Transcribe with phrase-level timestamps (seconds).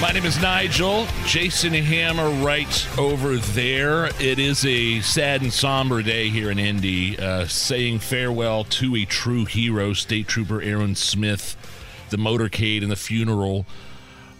[0.00, 1.06] My name is Nigel.
[1.26, 4.06] Jason Hammer right over there.
[4.18, 9.04] It is a sad and somber day here in Indy, uh, saying farewell to a
[9.04, 11.54] true hero, State Trooper Aaron Smith.
[12.08, 13.66] The motorcade and the funeral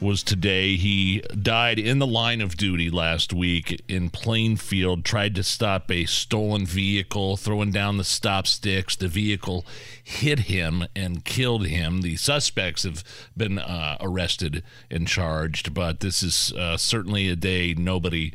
[0.01, 0.77] was today.
[0.77, 6.07] He died in the line of duty last week in Plainfield, tried to stop a
[6.07, 8.97] stolen vehicle, throwing down the stop sticks.
[8.97, 9.65] The vehicle
[10.03, 12.03] hit him and killed him.
[12.03, 13.05] The suspects have
[13.37, 18.33] been uh, arrested and charged, but this is uh, certainly a day nobody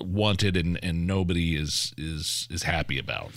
[0.00, 3.30] wanted and, and nobody is is is happy about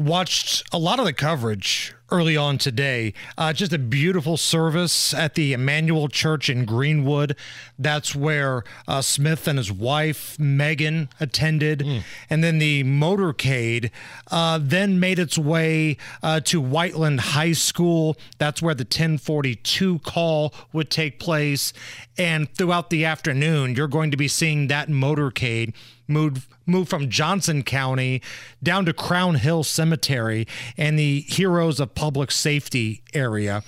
[0.00, 3.14] watched a lot of the coverage early on today.
[3.38, 7.36] Uh, just a beautiful service at the Emmanuel Church in Greenwood.
[7.78, 11.80] That's where uh, Smith and his wife, Megan, attended.
[11.80, 12.02] Mm.
[12.28, 13.90] And then the motorcade
[14.30, 18.16] uh, then made its way uh, to Whiteland High School.
[18.38, 21.72] That's where the 1042 call would take place.
[22.18, 25.72] And throughout the afternoon, you're going to be seeing that motorcade
[26.10, 28.20] move move from Johnson County
[28.62, 30.46] down to Crown Hill Cemetery
[30.76, 33.62] and the Heroes of Public Safety area.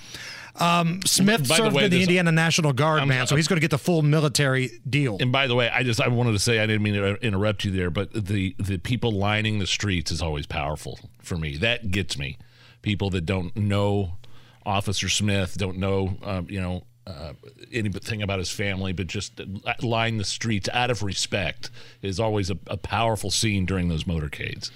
[0.55, 3.47] Um, Smith by served the way, in the Indiana National Guard, I'm, man, so he's
[3.47, 5.17] going to get the full military deal.
[5.19, 7.65] And by the way, I just I wanted to say I didn't mean to interrupt
[7.65, 11.57] you there, but the the people lining the streets is always powerful for me.
[11.57, 12.37] That gets me.
[12.83, 14.17] People that don't know
[14.65, 17.33] Officer Smith, don't know, um, you know, uh,
[17.71, 19.41] anything about his family, but just
[19.81, 21.69] line the streets out of respect
[22.01, 24.71] is always a, a powerful scene during those motorcades.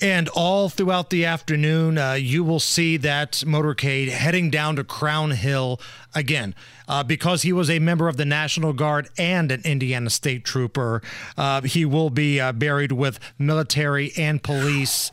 [0.00, 5.30] And all throughout the afternoon, uh, you will see that motorcade heading down to Crown
[5.30, 5.80] Hill
[6.14, 6.54] again.
[6.88, 11.00] Uh, because he was a member of the National Guard and an Indiana State Trooper,
[11.38, 15.10] uh, he will be uh, buried with military and police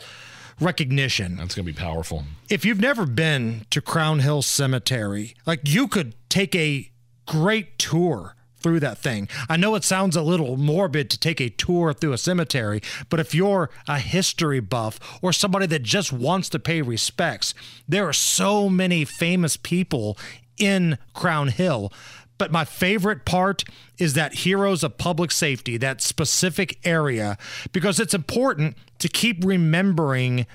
[0.59, 1.38] recognition.
[1.38, 2.24] That's going to be powerful.
[2.50, 6.92] If you've never been to Crown Hill Cemetery, like you could take a
[7.25, 9.30] great tour through that thing.
[9.47, 13.20] I know it sounds a little morbid to take a tour through a cemetery, but
[13.20, 17.53] if you're a history buff or somebody that just wants to pay respects,
[17.88, 20.18] there are so many famous people
[20.58, 21.91] in Crown Hill.
[22.39, 23.63] But my favorite part
[24.00, 27.38] is that Heroes of Public Safety, that specific area,
[27.72, 30.47] because it's important to keep remembering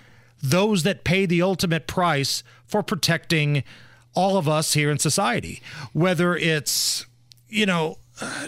[0.42, 3.62] those that pay the ultimate price for protecting
[4.14, 5.62] all of us here in society,
[5.92, 7.06] whether it's,
[7.48, 7.98] you know,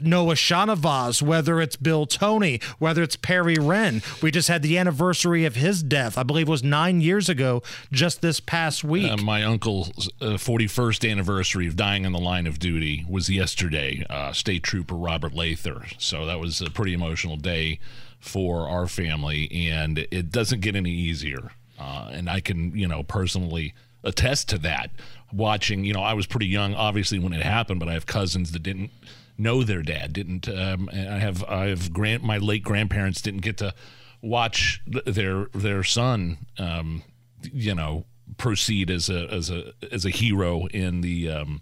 [0.03, 4.03] Noah Shahnavaz, whether it's Bill Tony, whether it's Perry Renn.
[4.23, 6.17] We just had the anniversary of his death.
[6.17, 9.11] I believe it was nine years ago, just this past week.
[9.11, 14.05] Uh, my uncle's uh, 41st anniversary of dying in the line of duty was yesterday.
[14.09, 15.85] Uh, State Trooper Robert Lather.
[15.99, 17.79] So that was a pretty emotional day
[18.19, 21.51] for our family, and it doesn't get any easier.
[21.79, 24.91] Uh, and I can, you know, personally attest to that.
[25.33, 28.53] Watching, you know, I was pretty young, obviously, when it happened, but I have cousins
[28.53, 28.91] that didn't
[29.39, 30.13] know their dad.
[30.13, 33.75] Didn't um, I have I have grand my late grandparents didn't get to
[34.23, 37.03] watch their their son, um,
[37.43, 38.05] you know,
[38.39, 41.61] proceed as a as a as a hero in the um,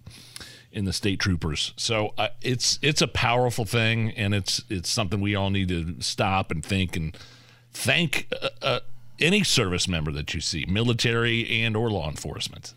[0.72, 1.72] in the state troopers.
[1.76, 6.00] So uh, it's it's a powerful thing, and it's it's something we all need to
[6.00, 7.16] stop and think and
[7.72, 8.28] thank.
[8.40, 8.80] Uh, uh,
[9.20, 12.74] any service member that you see, military and or law enforcement.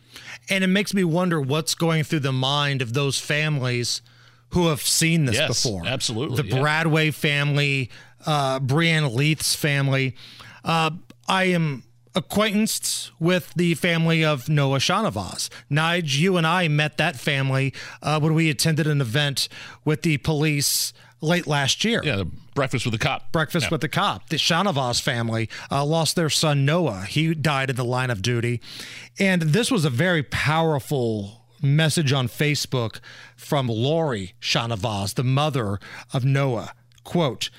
[0.52, 4.04] And it makes me wonder what's going through the mind of those families
[4.50, 5.86] who have seen this yes, before.
[5.86, 6.42] Absolutely.
[6.42, 6.62] The yeah.
[6.62, 7.90] Bradway family,
[8.26, 10.16] uh, Breann Leath's family.
[10.64, 10.92] Uh,
[11.28, 11.84] I am
[12.16, 15.50] acquaintanced with the family of Noah Shahnavaz.
[15.70, 19.48] Nige, you and I met that family uh, when we attended an event
[19.86, 22.02] with the police late last year.
[22.04, 22.24] Yeah,
[22.56, 23.32] breakfast with the cop.
[23.32, 23.70] Breakfast yeah.
[23.72, 24.30] with the cop.
[24.30, 27.06] The Shahnavaz family uh, lost their son Noah.
[27.08, 28.62] He died in the line of duty,
[29.20, 33.00] and this was a very powerful message on Facebook
[33.36, 35.80] from Lori Shahnavaz, the mother
[36.14, 36.74] of Noah.
[37.04, 37.50] Quote,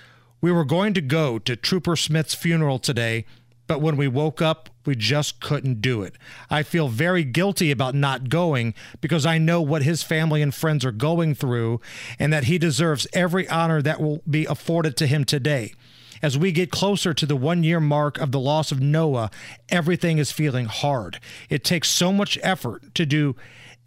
[0.40, 3.24] We were going to go to Trooper Smith's funeral today,
[3.66, 6.14] but when we woke up, we just couldn't do it.
[6.48, 10.84] I feel very guilty about not going because I know what his family and friends
[10.84, 11.80] are going through
[12.18, 15.74] and that he deserves every honor that will be afforded to him today.
[16.22, 19.30] As we get closer to the one year mark of the loss of Noah,
[19.68, 21.20] everything is feeling hard.
[21.48, 23.36] It takes so much effort to do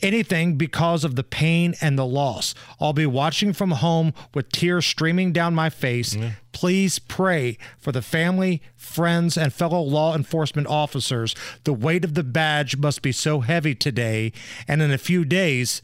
[0.02, 2.54] anything because of the pain and the loss.
[2.80, 6.16] I'll be watching from home with tears streaming down my face.
[6.16, 6.30] Mm-hmm.
[6.52, 11.36] Please pray for the family, friends, and fellow law enforcement officers.
[11.64, 14.34] The weight of the badge must be so heavy today,
[14.68, 15.82] and in a few days,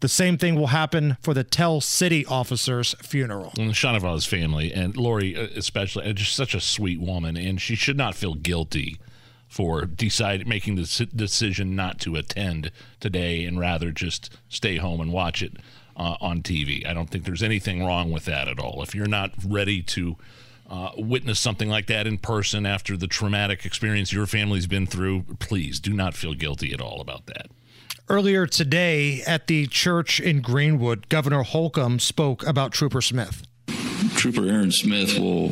[0.00, 3.52] the same thing will happen for the Tell City officer's funeral.
[3.58, 7.96] And Shahnavaz's family, and Lori uh, especially, just such a sweet woman, and she should
[7.96, 8.98] not feel guilty
[9.48, 15.12] for decide making the decision not to attend today and rather just stay home and
[15.12, 15.56] watch it
[15.96, 16.86] uh, on TV.
[16.86, 18.82] I don't think there's anything wrong with that at all.
[18.82, 20.16] If you're not ready to
[20.70, 25.24] uh, witness something like that in person after the traumatic experience your family's been through,
[25.38, 27.46] please do not feel guilty at all about that.
[28.10, 33.42] Earlier today at the church in Greenwood, Governor Holcomb spoke about Trooper Smith.
[34.16, 35.50] Trooper Aaron Smith will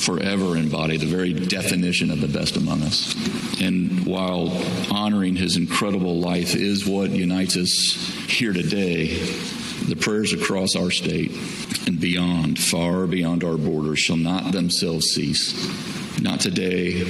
[0.00, 3.14] forever embody the very definition of the best among us.
[3.60, 4.50] And while
[4.90, 7.94] honoring his incredible life is what unites us
[8.26, 9.18] here today,
[9.88, 11.32] the prayers across our state
[11.86, 15.54] and beyond, far beyond our borders, shall not themselves cease,
[16.20, 17.02] not today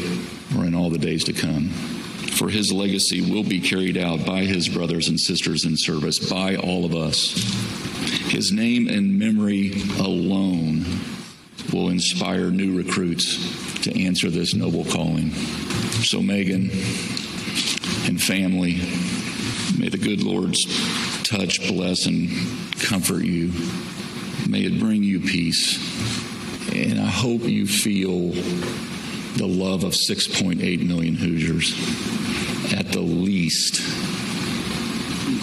[0.56, 1.68] or in all the days to come.
[1.68, 6.56] For his legacy will be carried out by his brothers and sisters in service, by
[6.56, 7.34] all of us.
[8.30, 10.84] His name and memory alone
[11.72, 15.30] will inspire new recruits to answer this noble calling.
[16.02, 16.70] So, Megan
[18.06, 18.74] and family,
[19.78, 20.64] may the good Lord's
[21.24, 22.28] touch bless and
[22.80, 23.52] comfort you.
[24.48, 25.78] May it bring you peace.
[26.74, 28.30] And I hope you feel
[29.36, 31.72] the love of 6.8 million Hoosiers
[32.72, 33.80] at the least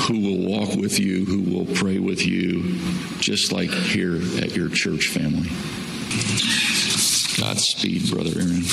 [0.07, 2.79] who will walk with you, who will pray with you,
[3.19, 5.49] just like here at your church family.
[7.39, 8.63] Godspeed, Brother Aaron.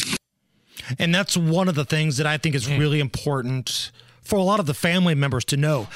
[0.98, 2.78] And that's one of the things that I think is hmm.
[2.78, 3.90] really important
[4.22, 5.88] for a lot of the family members to know.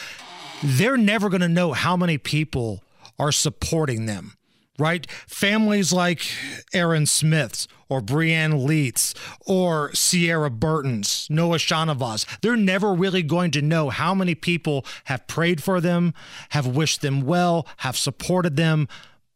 [0.62, 2.82] They're never going to know how many people
[3.19, 4.35] are supporting them,
[4.79, 5.11] right?
[5.11, 6.26] Families like
[6.73, 9.14] Aaron Smith's or Breann Leath's
[9.46, 15.26] or Seara Burton's, Noah Shahnavaz, they're never really going to know how many people have
[15.26, 16.12] prayed for them,
[16.50, 18.88] have wished them well, have supported them,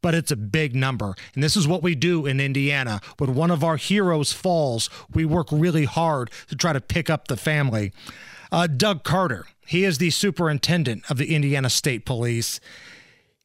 [0.03, 1.15] but it's a big number.
[1.33, 3.01] And this is what we do in Indiana.
[3.17, 7.27] When one of our heroes falls, we work really hard to try to pick up
[7.27, 7.93] the family.
[8.51, 12.59] Uh, Doug Carter, he is the superintendent of the Indiana State Police.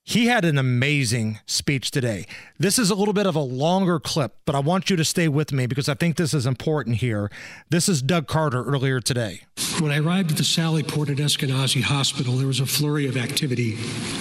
[0.09, 2.25] He had an amazing speech today.
[2.59, 5.29] This is a little bit of a longer clip, but I want you to stay
[5.29, 7.31] with me because I think this is important here.
[7.69, 9.43] This is Doug Carter earlier today.
[9.81, 13.19] When I arrived at the Sally Port at Eskenazi Hospital, there was a flurry of
[13.19, 13.77] activity.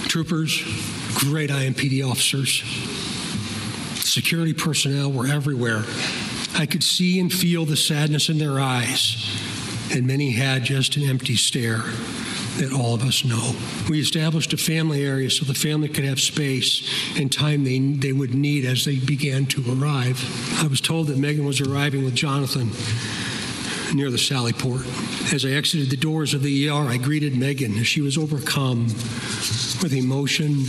[0.10, 0.62] Troopers,
[1.20, 2.64] great IMPD officers,
[4.04, 5.86] security personnel were everywhere.
[6.58, 9.16] I could see and feel the sadness in their eyes,
[9.94, 11.84] and many had just an empty stare
[12.58, 13.54] that all of us know.
[13.90, 16.88] We established a family area so the family could have space
[17.18, 20.20] and time they, they would need as they began to arrive.
[20.64, 22.70] I was told that Megan was arriving with Jonathan
[23.96, 24.86] near the Sally Port.
[25.34, 28.86] As I exited the doors of the ER, I greeted Megan as she was overcome
[29.82, 30.66] with emotion,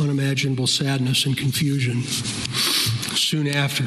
[0.00, 2.02] unimaginable sadness, and confusion.
[2.02, 3.84] Soon after,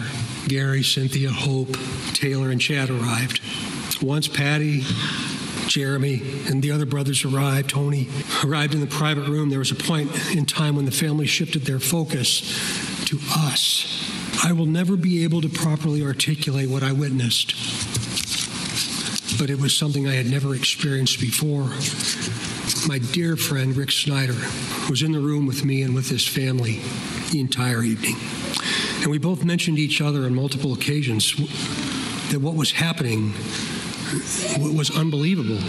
[0.47, 1.75] Gary, Cynthia, Hope,
[2.13, 3.41] Taylor, and Chad arrived.
[4.01, 4.83] Once Patty
[5.68, 8.07] Jeremy and the other brothers arrived, Tony
[8.44, 11.63] arrived in the private room, there was a point in time when the family shifted
[11.63, 12.42] their focus
[13.06, 14.12] to us.
[14.44, 17.54] I will never be able to properly articulate what I witnessed,
[19.39, 21.69] but it was something I had never experienced before.
[22.88, 24.36] My dear friend Rick Snyder
[24.89, 26.82] was in the room with me and with his family
[27.32, 28.15] the entire evening.
[29.01, 31.36] And we both mentioned each other on multiple occasions
[32.32, 33.34] that what was happening
[34.60, 35.60] was unbelievable.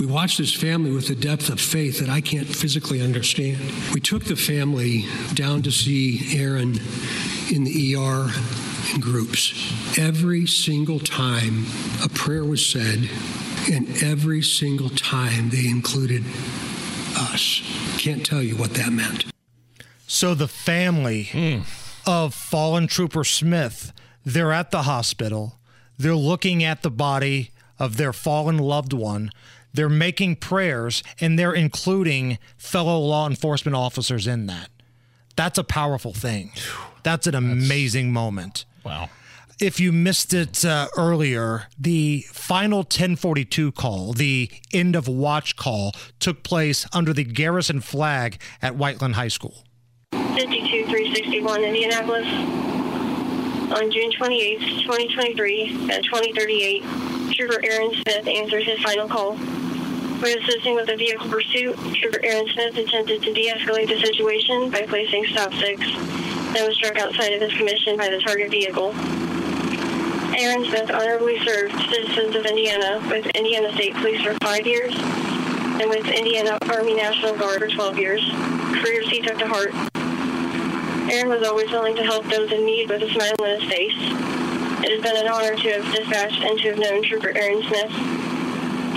[0.00, 3.58] We watched this family with a depth of faith that I can't physically understand.
[3.92, 6.78] We took the family down to see Aaron
[7.52, 8.30] in the ER
[8.94, 9.98] in groups.
[9.98, 11.66] Every single time
[12.04, 13.08] a prayer was said,
[13.70, 16.24] and every single time they included
[17.16, 17.62] us.
[17.98, 19.26] Can't tell you what that meant.
[20.06, 21.64] So the family mm.
[22.06, 23.92] of fallen trooper Smith,
[24.24, 25.58] they're at the hospital.
[25.98, 29.30] They're looking at the body of their fallen loved one.
[29.72, 34.70] They're making prayers and they're including fellow law enforcement officers in that.
[35.36, 36.52] That's a powerful thing.
[37.04, 38.64] That's an amazing That's, moment.
[38.84, 39.08] Wow.
[39.60, 45.92] If you missed it uh, earlier, the final 1042 call, the end of watch call,
[46.20, 49.64] took place under the garrison flag at Whiteland High School.
[50.12, 52.26] 52361 Indianapolis
[53.78, 57.07] on June 28, 2023 at 2038
[57.38, 59.36] Trooper Aaron Smith answers his final call.
[59.36, 64.82] When assisting with a vehicle pursuit, Trooper Aaron Smith attempted to de-escalate the situation by
[64.82, 68.92] placing stop sticks and was struck outside of his commission by the target vehicle.
[70.34, 75.88] Aaron Smith honorably served citizens of Indiana with Indiana State Police for five years and
[75.88, 78.32] with Indiana Army National Guard for 12 years,
[78.82, 79.70] careers he took to heart.
[81.08, 84.47] Aaron was always willing to help those in need with a smile on his face.
[84.80, 87.92] It has been an honor to have dispatched and to have known Trooper Aaron Smith.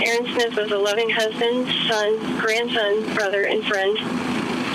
[0.00, 3.98] Aaron Smith was a loving husband, son, grandson, brother, and friend.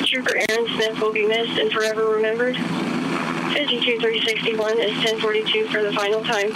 [0.06, 2.56] Trooper Aaron Smith will be missed and forever remembered.
[2.56, 6.52] 52361 is 1042 for the final time.